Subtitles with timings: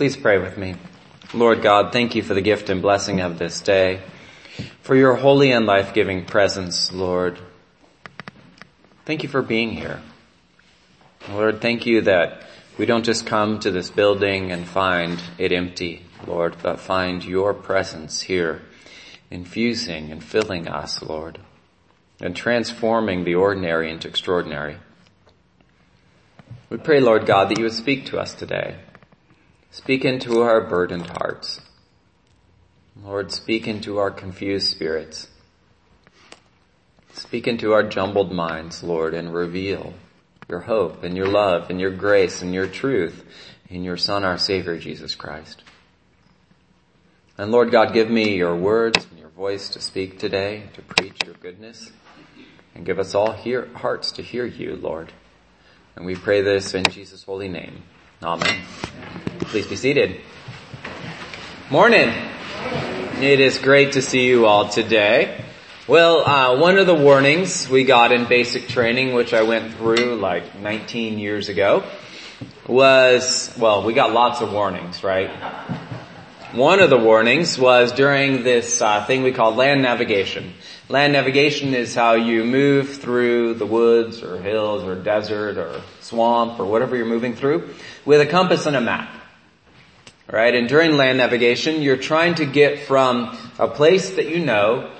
[0.00, 0.76] Please pray with me.
[1.34, 4.00] Lord God, thank you for the gift and blessing of this day,
[4.80, 7.38] for your holy and life-giving presence, Lord.
[9.04, 10.00] Thank you for being here.
[11.28, 12.44] Lord, thank you that
[12.78, 17.52] we don't just come to this building and find it empty, Lord, but find your
[17.52, 18.62] presence here,
[19.30, 21.40] infusing and filling us, Lord,
[22.22, 24.78] and transforming the ordinary into extraordinary.
[26.70, 28.76] We pray, Lord God, that you would speak to us today.
[29.72, 31.60] Speak into our burdened hearts.
[33.00, 35.28] Lord, speak into our confused spirits.
[37.12, 39.94] Speak into our jumbled minds, Lord, and reveal
[40.48, 43.24] your hope and your love and your grace and your truth
[43.68, 45.62] in your Son, our Savior, Jesus Christ.
[47.38, 51.16] And Lord God, give me your words and your voice to speak today, to preach
[51.24, 51.92] your goodness,
[52.74, 55.12] and give us all hear, hearts to hear you, Lord.
[55.94, 57.84] And we pray this in Jesus' holy name.
[58.22, 58.60] Amen.
[59.38, 60.20] Please be seated.
[61.70, 62.12] Morning.
[63.22, 65.42] It is great to see you all today.
[65.88, 70.16] Well, uh, one of the warnings we got in basic training, which I went through
[70.16, 71.82] like 19 years ago,
[72.66, 75.30] was, well, we got lots of warnings, right?
[76.52, 80.52] One of the warnings was during this uh, thing we call land navigation.
[80.90, 86.58] Land navigation is how you move through the woods or hills or desert or swamp
[86.58, 87.72] or whatever you're moving through
[88.04, 89.08] with a compass and a map.
[90.28, 90.52] Right?
[90.52, 94.90] And during land navigation, you're trying to get from a place that you know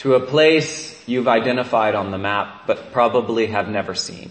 [0.00, 4.30] to a place you've identified on the map but probably have never seen.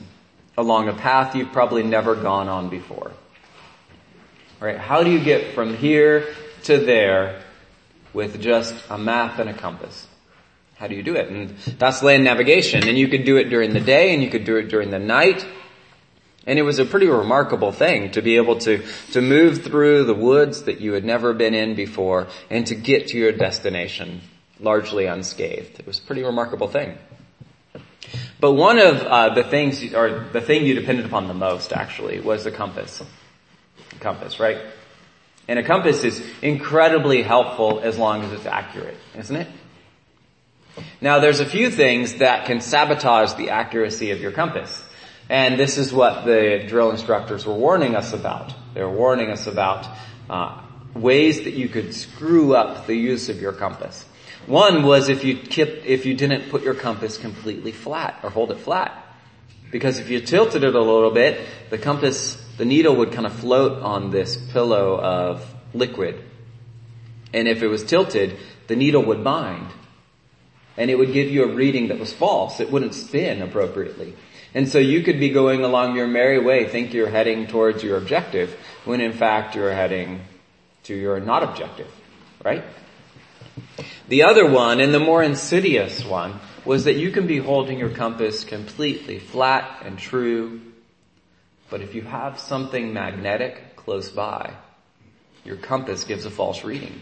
[0.59, 3.13] Along a path you've probably never gone on before.
[4.59, 4.77] Right?
[4.77, 6.35] How do you get from here
[6.65, 7.41] to there
[8.13, 10.06] with just a map and a compass?
[10.77, 11.29] How do you do it?
[11.29, 12.87] And that's land navigation.
[12.87, 14.99] And you could do it during the day and you could do it during the
[14.99, 15.45] night.
[16.45, 20.13] And it was a pretty remarkable thing to be able to, to move through the
[20.13, 24.21] woods that you had never been in before and to get to your destination
[24.59, 25.79] largely unscathed.
[25.79, 26.97] It was a pretty remarkable thing.
[28.39, 32.19] But one of uh, the things, or the thing you depended upon the most actually,
[32.19, 33.01] was the compass
[33.99, 34.59] compass, right?
[35.47, 39.47] And a compass is incredibly helpful as long as it's accurate, isn't it?
[40.99, 44.83] Now there's a few things that can sabotage the accuracy of your compass.
[45.29, 48.53] And this is what the drill instructors were warning us about.
[48.73, 49.87] They were warning us about
[50.29, 50.61] uh,
[50.93, 54.05] ways that you could screw up the use of your compass.
[54.45, 58.51] One was if you kept, if you didn't put your compass completely flat or hold
[58.51, 59.03] it flat.
[59.69, 63.33] Because if you tilted it a little bit, the compass the needle would kind of
[63.33, 66.23] float on this pillow of liquid.
[67.33, 68.37] And if it was tilted,
[68.67, 69.67] the needle would bind.
[70.77, 72.59] And it would give you a reading that was false.
[72.59, 74.15] It wouldn't spin appropriately.
[74.53, 77.97] And so you could be going along your merry way, think you're heading towards your
[77.97, 78.55] objective,
[78.85, 80.21] when in fact you're heading
[80.83, 81.91] to your not objective,
[82.45, 82.63] right?
[84.07, 87.89] The other one, and the more insidious one, was that you can be holding your
[87.89, 90.61] compass completely flat and true
[91.69, 94.53] but if you have something magnetic close by,
[95.43, 97.01] your compass gives a false reading.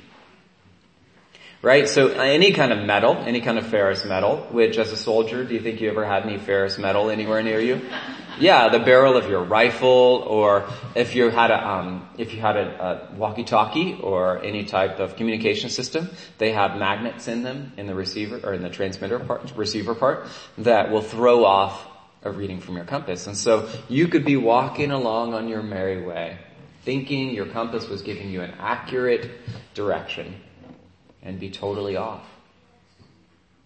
[1.66, 1.90] Right?
[1.90, 5.56] So any kind of metal, any kind of ferrous metal, which as a soldier, do
[5.56, 7.82] you think you ever had any ferrous metal anywhere near you?
[8.38, 12.58] Yeah, the barrel of your rifle, or if you had a, um, if you had
[12.58, 17.88] a, a walkie-talkie or any type of communication system, they have magnets in them in
[17.88, 21.88] the receiver or in the transmitter part, receiver part that will throw off
[22.24, 23.26] a reading from your compass.
[23.26, 26.38] And so you could be walking along on your merry way,
[26.84, 29.32] thinking your compass was giving you an accurate
[29.74, 30.36] direction
[31.26, 32.24] and be totally off.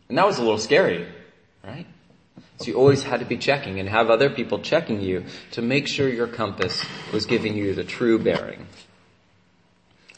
[0.08, 1.08] And that was a little scary,
[1.64, 1.86] right?
[2.58, 5.88] So you always had to be checking and have other people checking you to make
[5.88, 6.84] sure your compass
[7.14, 8.66] was giving you the true bearing.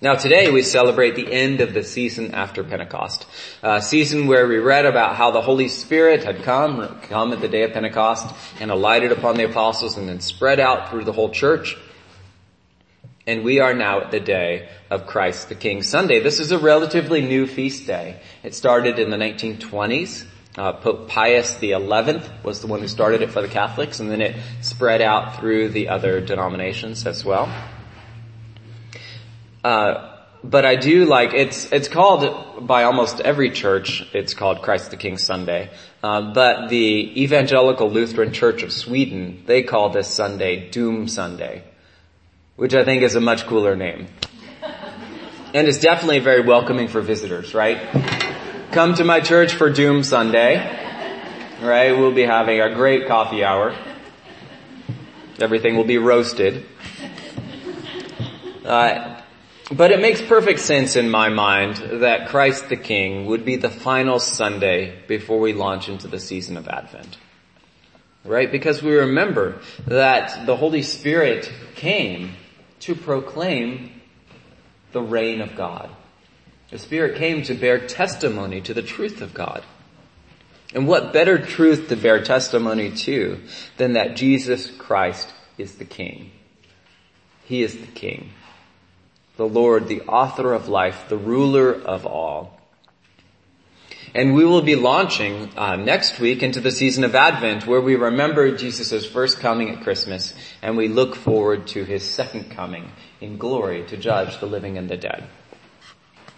[0.04, 3.28] Now today we celebrate the end of the season after Pentecost.
[3.62, 7.48] A season where we read about how the Holy Spirit had come, come at the
[7.48, 11.30] day of Pentecost and alighted upon the apostles and then spread out through the whole
[11.30, 11.78] church.
[13.28, 16.20] And we are now at the day of Christ the King Sunday.
[16.22, 18.20] This is a relatively new feast day.
[18.44, 20.26] It started in the 1920s.
[20.58, 21.76] Uh, Pope Pius XI
[22.44, 25.70] was the one who started it for the Catholics and then it spread out through
[25.70, 27.48] the other denominations as well.
[29.64, 30.12] Uh,
[30.44, 34.04] but I do like it's it's called by almost every church.
[34.14, 35.70] It's called Christ the King Sunday.
[36.02, 41.64] Uh, but the Evangelical Lutheran Church of Sweden they call this Sunday Doom Sunday,
[42.62, 44.06] which I think is a much cooler name,
[45.52, 47.56] and it's definitely very welcoming for visitors.
[47.56, 47.80] Right?
[48.72, 50.58] Come to my church for Doom Sunday.
[51.60, 51.98] Right?
[51.98, 53.76] We'll be having a great coffee hour.
[55.40, 56.64] Everything will be roasted.
[58.64, 59.20] Uh,
[59.72, 63.72] but it makes perfect sense in my mind that Christ the King would be the
[63.72, 67.18] final Sunday before we launch into the season of Advent.
[68.24, 68.52] Right?
[68.52, 72.36] Because we remember that the Holy Spirit came
[72.82, 74.02] to proclaim
[74.92, 75.90] the reign of God.
[76.70, 79.64] The Spirit came to bear testimony to the truth of God.
[80.74, 83.42] And what better truth to bear testimony to
[83.78, 86.32] than that Jesus Christ is the King?
[87.44, 88.32] He is the King.
[89.36, 92.61] The Lord, the author of life, the ruler of all.
[94.14, 97.96] And we will be launching uh, next week into the season of Advent where we
[97.96, 102.92] remember Jesus' first coming at Christmas and we look forward to his second coming
[103.22, 105.28] in glory to judge the living and the dead.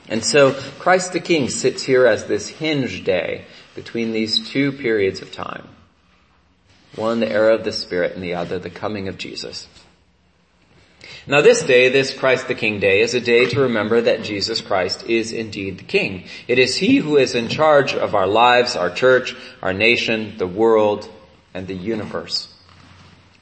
[0.08, 5.22] And so Christ the King sits here as this hinge day between these two periods
[5.22, 5.68] of time.
[6.96, 9.68] One, the era of the Spirit, and the other, the coming of Jesus.
[11.26, 14.60] Now this day, this Christ the King day, is a day to remember that Jesus
[14.60, 16.26] Christ is indeed the King.
[16.50, 20.48] It is He who is in charge of our lives, our church, our nation, the
[20.48, 21.10] world,
[21.54, 22.54] and the universe.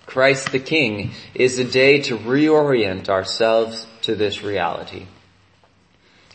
[0.06, 5.08] Christ the King is a day to reorient ourselves to this reality.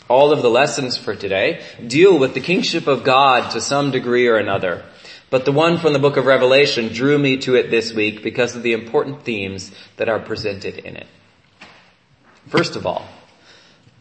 [0.09, 4.27] All of the lessons for today deal with the kingship of God to some degree
[4.27, 4.85] or another.
[5.31, 8.57] But the one from the book of Revelation drew me to it this week because
[8.57, 11.07] of the important themes that are presented in it.
[12.49, 13.07] First of all,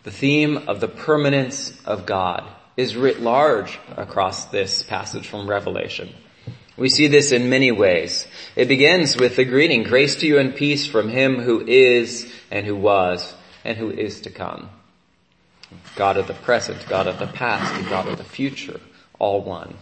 [0.03, 2.43] the theme of the permanence of God
[2.77, 6.13] is writ large across this passage from Revelation.
[6.77, 8.27] We see this in many ways.
[8.55, 12.65] It begins with the greeting, grace to you and peace from him who is and
[12.67, 13.33] who was
[13.63, 14.69] and who is to come.
[15.95, 18.79] God of the present, God of the past, and God of the future,
[19.17, 19.75] all one.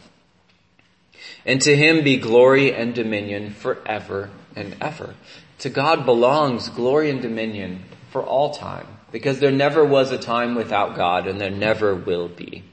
[1.45, 5.15] And to him be glory and dominion forever and ever.
[5.59, 7.83] To God belongs glory and dominion
[8.13, 12.29] for all time, because there never was a time without God and there never will
[12.29, 12.63] be.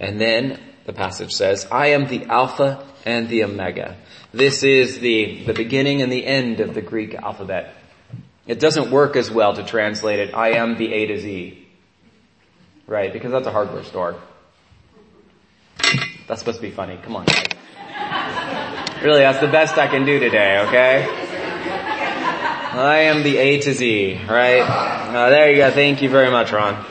[0.00, 3.96] And then the passage says, I am the Alpha and the Omega.
[4.32, 7.74] This is the, the beginning and the end of the Greek alphabet.
[8.46, 11.68] It doesn't work as well to translate it, I am the A to Z.
[12.88, 14.16] Right, because that's a hardware store.
[16.26, 16.98] That's supposed to be funny.
[17.04, 17.26] Come on,
[19.00, 21.21] really, that's the best I can do today, okay?
[22.74, 24.60] I am the A to Z, right?
[24.60, 25.70] Uh, there you go.
[25.70, 26.82] Thank you very much, Ron.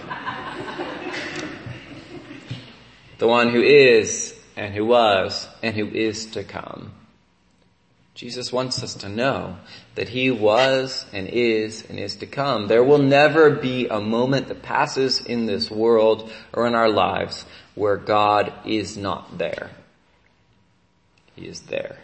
[3.17, 6.91] The one who is, and who was, and who is to come.
[8.13, 9.57] Jesus wants us to know
[9.95, 12.67] that He was and is and is to come.
[12.67, 17.43] There will never be a moment that passes in this world or in our lives
[17.73, 19.71] where God is not there.
[21.35, 21.97] He is there.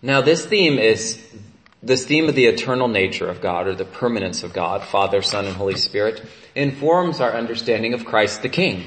[0.00, 1.20] Now this theme is
[1.82, 5.46] this theme of the eternal nature of God or the permanence of God, Father, Son,
[5.46, 6.22] and Holy Spirit
[6.54, 8.84] informs our understanding of Christ the King.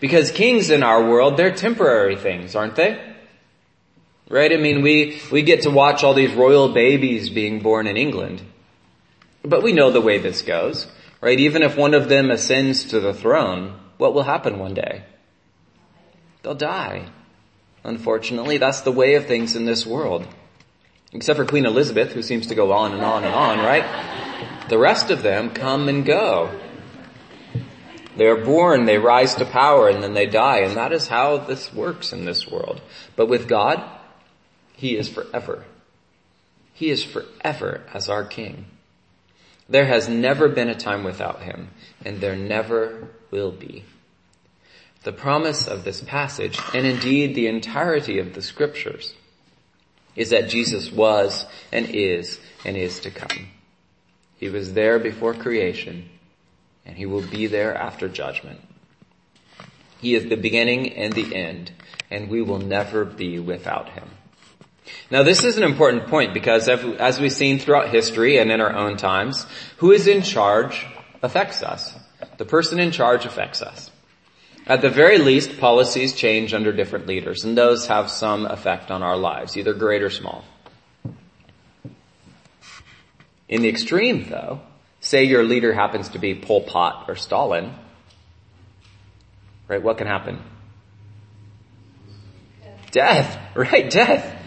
[0.00, 3.00] Because kings in our world, they're temporary things, aren't they?
[4.28, 4.52] Right?
[4.52, 8.40] I mean, we, we get to watch all these royal babies being born in England.
[9.44, 10.86] But we know the way this goes,
[11.20, 11.38] right?
[11.38, 15.04] Even if one of them ascends to the throne, what will happen one day?
[16.42, 17.10] They'll die.
[17.84, 20.26] Unfortunately, that's the way of things in this world.
[21.12, 23.84] Except for Queen Elizabeth, who seems to go on and on and on, right?
[24.68, 26.58] The rest of them come and go.
[28.16, 31.38] They are born, they rise to power, and then they die, and that is how
[31.38, 32.80] this works in this world.
[33.16, 33.82] But with God,
[34.74, 35.64] he is forever.
[36.74, 38.66] He is forever as our King.
[39.68, 41.70] There has never been a time without Him,
[42.04, 43.84] and there never will be.
[45.04, 49.14] The promise of this passage, and indeed the entirety of the scriptures,
[50.16, 53.48] is that Jesus was and is and is to come.
[54.38, 56.08] He was there before creation,
[56.84, 58.60] and He will be there after judgment.
[60.00, 61.70] He is the beginning and the end,
[62.10, 64.10] and we will never be without Him.
[65.12, 68.74] Now this is an important point because as we've seen throughout history and in our
[68.74, 70.86] own times, who is in charge
[71.22, 71.96] affects us.
[72.38, 73.91] The person in charge affects us.
[74.66, 79.02] At the very least, policies change under different leaders and those have some effect on
[79.02, 80.44] our lives, either great or small.
[83.48, 84.60] In the extreme though,
[85.00, 87.74] say your leader happens to be Pol Pot or Stalin,
[89.68, 90.40] right, what can happen?
[92.92, 94.38] Death, right, death.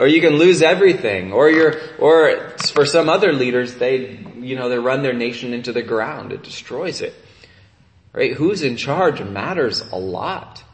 [0.00, 1.32] Or you can lose everything.
[1.32, 5.72] Or you're, or for some other leaders, they, you know, they run their nation into
[5.72, 6.32] the ground.
[6.32, 7.14] It destroys it.
[8.12, 8.32] Right?
[8.32, 10.64] Who's in charge matters a lot.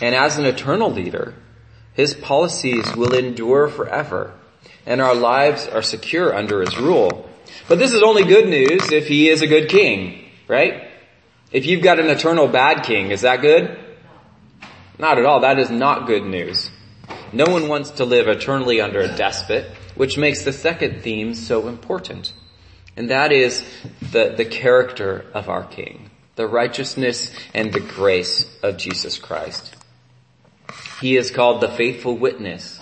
[0.00, 1.34] And as an eternal leader,
[1.94, 4.32] His policies will endure forever,
[4.86, 7.28] and our lives are secure under His rule.
[7.68, 10.84] But this is only good news if He is a good king, right?
[11.50, 13.78] If you've got an eternal bad king, is that good?
[14.98, 15.40] Not at all.
[15.40, 16.70] That is not good news.
[17.32, 21.68] No one wants to live eternally under a despot, which makes the second theme so
[21.68, 22.32] important.
[22.98, 23.64] And that is
[24.10, 29.76] the, the character of our King, the righteousness and the grace of Jesus Christ.
[31.00, 32.80] He is called the faithful witness,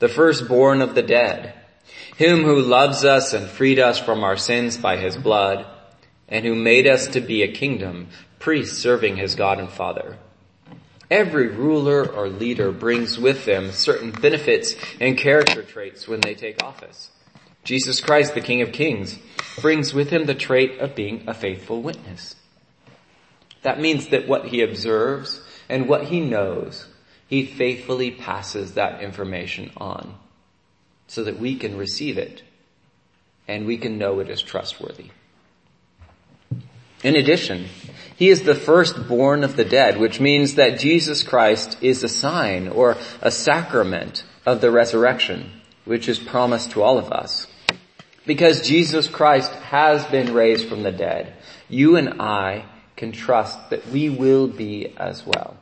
[0.00, 1.54] the firstborn of the dead,
[2.16, 5.64] him who loves us and freed us from our sins by his blood,
[6.28, 8.08] and who made us to be a kingdom,
[8.40, 10.18] priests serving his God and Father.
[11.08, 16.60] Every ruler or leader brings with them certain benefits and character traits when they take
[16.64, 17.12] office.
[17.64, 19.18] Jesus Christ, the King of Kings,
[19.60, 22.36] brings with him the trait of being a faithful witness.
[23.62, 26.86] That means that what he observes and what he knows,
[27.26, 30.14] he faithfully passes that information on
[31.06, 32.42] so that we can receive it
[33.48, 35.10] and we can know it is trustworthy.
[37.02, 37.66] In addition,
[38.16, 42.68] he is the firstborn of the dead, which means that Jesus Christ is a sign
[42.68, 45.50] or a sacrament of the resurrection,
[45.84, 47.46] which is promised to all of us.
[48.26, 51.32] Because Jesus Christ has been raised from the dead,
[51.68, 52.64] you and I
[52.96, 55.56] can trust that we will be as well.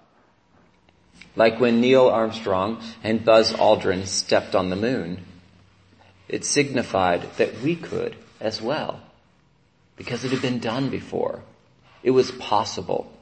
[1.34, 5.24] Like when Neil Armstrong and Buzz Aldrin stepped on the moon,
[6.28, 9.00] it signified that we could as well.
[9.96, 11.42] Because it had been done before.
[12.02, 13.12] It was possible.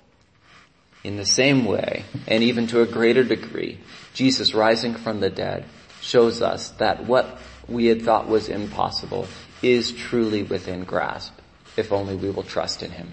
[1.03, 3.79] In the same way, and even to a greater degree,
[4.13, 5.65] Jesus rising from the dead
[6.01, 7.39] shows us that what
[7.71, 9.27] we had thought was impossible
[9.63, 11.33] is truly within grasp,
[11.77, 13.13] if only we will trust in Him.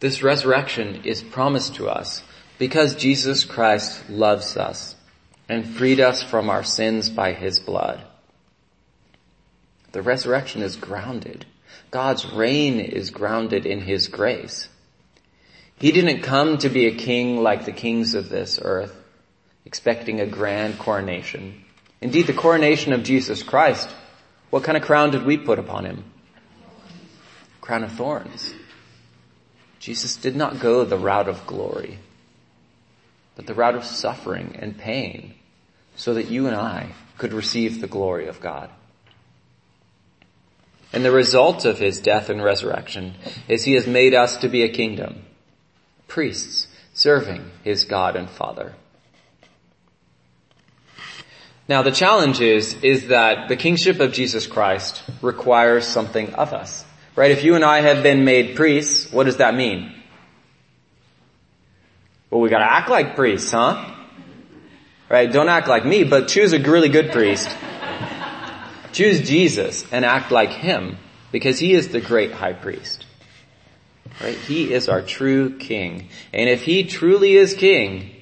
[0.00, 2.22] This resurrection is promised to us
[2.58, 4.96] because Jesus Christ loves us
[5.48, 8.02] and freed us from our sins by His blood.
[9.92, 11.46] The resurrection is grounded
[11.92, 14.68] God's reign is grounded in His grace.
[15.76, 18.96] He didn't come to be a king like the kings of this earth,
[19.66, 21.64] expecting a grand coronation.
[22.02, 23.88] Indeed, the coronation of Jesus Christ,
[24.50, 26.04] what kind of crown did we put upon Him?
[27.60, 28.52] Crown of thorns.
[29.78, 32.00] Jesus did not go the route of glory,
[33.36, 35.34] but the route of suffering and pain
[35.94, 38.68] so that you and I could receive the glory of God.
[40.92, 43.14] And the result of his death and resurrection
[43.48, 45.22] is he has made us to be a kingdom,
[46.08, 48.74] priests serving his God and Father.
[51.68, 56.84] Now the challenge is, is that the kingship of Jesus Christ requires something of us.
[57.14, 57.30] Right?
[57.30, 59.94] If you and I have been made priests, what does that mean?
[62.30, 63.94] Well, we gotta act like priests, huh?
[65.10, 65.30] Right?
[65.30, 67.54] Don't act like me, but choose a really good priest
[68.92, 70.98] Choose Jesus and act like Him
[71.30, 73.06] because He is the great high priest.
[74.20, 74.36] Right?
[74.36, 76.08] He is our true king.
[76.32, 78.14] And if He truly is king,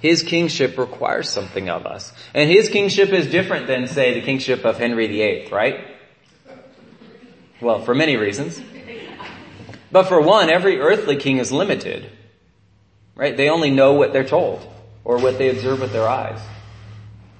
[0.00, 2.12] His kingship requires something of us.
[2.34, 5.86] And His kingship is different than say the kingship of Henry VIII, right?
[7.60, 8.60] Well, for many reasons.
[9.90, 12.10] But for one, every earthly king is limited.
[13.14, 13.36] Right?
[13.36, 14.60] They only know what they're told
[15.04, 16.40] or what they observe with their eyes.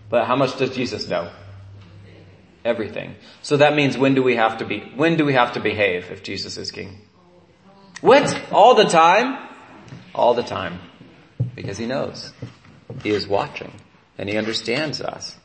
[0.09, 1.31] But how much does Jesus know?
[2.67, 3.15] everything.
[3.43, 6.11] So that means when do we have to be, when do we have to behave
[6.11, 7.01] if Jesus is king?
[8.01, 8.39] What?
[8.53, 9.39] All the time?
[10.15, 10.81] All the time.
[11.57, 12.33] Because he knows.
[13.03, 13.73] He is watching
[14.19, 15.37] and he understands us.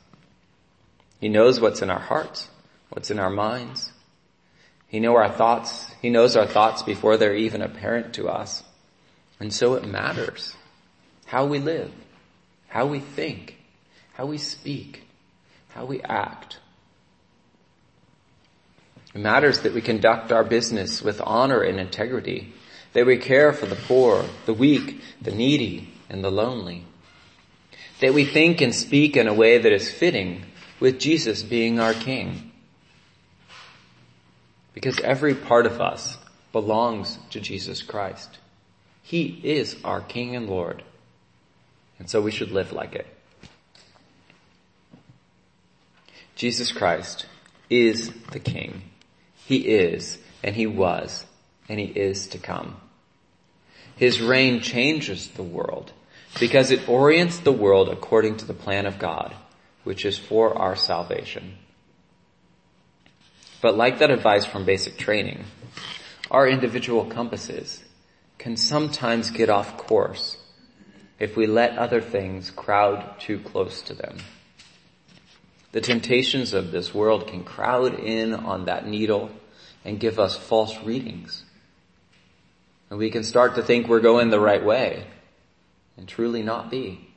[1.20, 2.50] He knows what's in our hearts,
[2.90, 3.92] what's in our minds.
[4.88, 5.90] He knows our thoughts.
[6.02, 8.62] He knows our thoughts before they're even apparent to us.
[9.40, 10.56] And so it matters
[11.26, 11.92] how we live,
[12.68, 13.58] how we think,
[14.14, 15.04] how we speak,
[15.70, 16.60] how we act.
[19.16, 22.54] It matters that we conduct our business with honor and integrity,
[22.94, 26.86] that we care for the poor, the weak, the needy, and the lonely.
[28.02, 30.44] That we think and speak in a way that is fitting
[30.80, 32.52] with Jesus being our King.
[34.74, 36.18] Because every part of us
[36.52, 38.40] belongs to Jesus Christ.
[39.02, 40.84] He is our King and Lord.
[41.98, 43.08] And so we should live like it.
[46.36, 47.26] Jesus Christ
[47.70, 48.82] is the King.
[49.46, 51.26] He is, and He was,
[51.70, 52.78] and He is to come.
[53.96, 55.94] His reign changes the world
[56.40, 59.36] because it orients the world according to the plan of God,
[59.84, 61.58] which is for our salvation.
[63.62, 65.44] But like that advice from basic training,
[66.32, 67.84] our individual compasses
[68.38, 70.38] can sometimes get off course
[71.20, 74.18] if we let other things crowd too close to them.
[75.74, 79.30] The temptations of this world can crowd in on that needle
[79.86, 81.44] and give us false readings.
[82.90, 85.06] And we can start to think we're going the right way
[85.98, 87.10] and truly not be.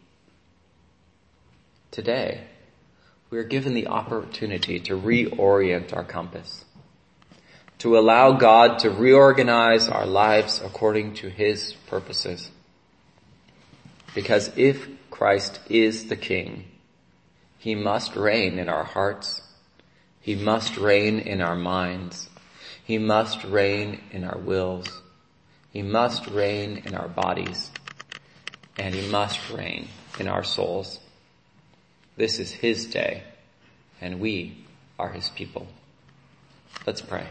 [1.91, 2.45] Today,
[3.31, 6.65] we are given the opportunity to reorient our compass,
[7.79, 12.51] to allow God to reorganize our lives according to His purposes.
[14.15, 16.67] Because if Christ is the King,
[17.59, 19.43] He must reign in our hearts.
[20.21, 22.29] He must reign in our minds.
[22.85, 25.03] He must reign in our wills.
[25.71, 27.71] He must reign in our bodies.
[28.79, 29.89] And He must reign
[30.19, 31.01] in our souls.
[32.17, 33.23] This is His day,
[34.01, 34.65] and we
[34.99, 35.67] are His people.
[36.87, 37.27] Let's pray.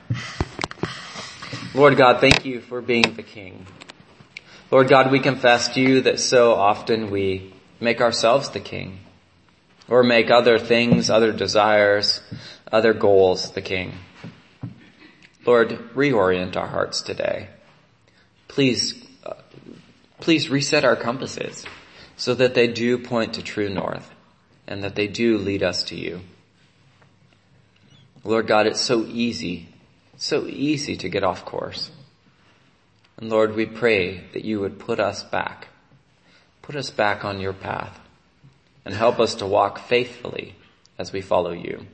[1.73, 3.65] Lord God, thank you for being the King.
[4.71, 8.99] Lord God, we confess to you that so often we make ourselves the king
[9.87, 12.21] or make other things, other desires,
[12.71, 13.93] other goals the king.
[15.45, 17.49] Lord, reorient our hearts today.
[18.47, 19.02] Please,
[20.23, 21.65] please reset our compasses
[22.15, 24.09] so that they do point to true north
[24.65, 26.21] and that they do lead us to you.
[28.23, 29.67] Lord God, it's so easy,
[30.15, 31.91] so easy to get off course.
[33.17, 35.67] And Lord, we pray that you would put us back,
[36.61, 37.99] put us back on your path
[38.85, 40.55] and help us to walk faithfully
[40.97, 41.85] as we follow you.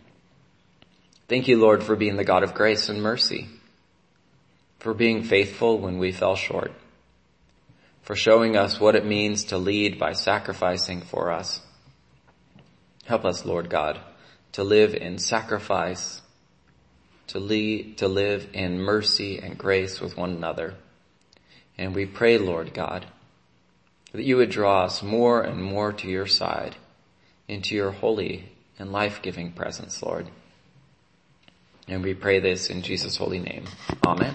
[1.27, 3.47] Thank you, Lord, for being the God of grace and mercy,
[4.77, 6.71] for being faithful when we fell short,
[8.09, 11.61] for showing us what it means to lead by sacrificing for us.
[13.05, 13.99] Help us, Lord God,
[14.53, 16.19] to live in sacrifice,
[17.27, 20.73] to lead, to live in mercy and grace with one another.
[21.77, 23.05] And we pray, Lord God,
[24.11, 26.77] that you would draw us more and more to your side,
[27.47, 30.27] into your holy and life-giving presence, Lord.
[31.87, 33.65] And we pray this in Jesus' holy name.
[34.03, 34.33] Amen.